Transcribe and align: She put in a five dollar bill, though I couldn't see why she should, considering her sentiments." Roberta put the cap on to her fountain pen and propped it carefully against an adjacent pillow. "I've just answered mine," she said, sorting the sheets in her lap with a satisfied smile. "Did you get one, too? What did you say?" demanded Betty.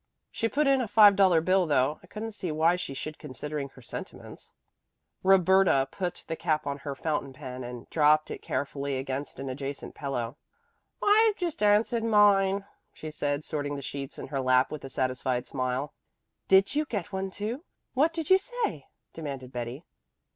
She 0.31 0.49
put 0.49 0.65
in 0.65 0.81
a 0.81 0.87
five 0.87 1.15
dollar 1.15 1.41
bill, 1.41 1.67
though 1.67 1.99
I 2.01 2.07
couldn't 2.07 2.31
see 2.31 2.51
why 2.51 2.75
she 2.75 2.95
should, 2.95 3.19
considering 3.19 3.69
her 3.69 3.83
sentiments." 3.83 4.51
Roberta 5.21 5.89
put 5.91 6.23
the 6.25 6.35
cap 6.35 6.65
on 6.65 6.77
to 6.77 6.83
her 6.85 6.95
fountain 6.95 7.33
pen 7.33 7.63
and 7.63 7.87
propped 7.91 8.31
it 8.31 8.41
carefully 8.41 8.97
against 8.97 9.39
an 9.39 9.47
adjacent 9.47 9.93
pillow. 9.93 10.37
"I've 11.03 11.35
just 11.35 11.61
answered 11.61 12.03
mine," 12.03 12.65
she 12.91 13.11
said, 13.11 13.43
sorting 13.45 13.75
the 13.75 13.83
sheets 13.83 14.17
in 14.17 14.25
her 14.29 14.41
lap 14.41 14.71
with 14.71 14.83
a 14.85 14.89
satisfied 14.89 15.45
smile. 15.45 15.93
"Did 16.47 16.73
you 16.73 16.85
get 16.85 17.13
one, 17.13 17.29
too? 17.29 17.63
What 17.93 18.11
did 18.11 18.31
you 18.31 18.39
say?" 18.39 18.87
demanded 19.13 19.51
Betty. 19.51 19.85